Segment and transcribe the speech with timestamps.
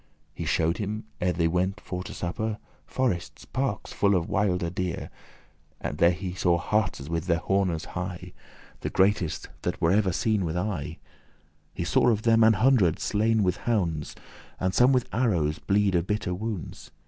[0.33, 2.57] He shewed him, ere they went to suppere,
[2.87, 5.11] Forestes, parkes, full of wilde deer.
[5.79, 8.33] There saw he hartes with their hornes high,
[8.79, 10.97] The greatest that were ever seen with eye.
[11.75, 14.15] He saw of them an hundred slain with hounds,
[14.59, 16.89] And some with arrows bleed of bitter wounds.